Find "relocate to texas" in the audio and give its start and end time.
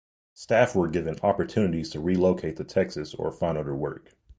1.99-3.13